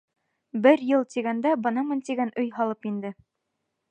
[0.63, 3.15] Бер йыл тигәндә бынамын тигән өй һалып инде.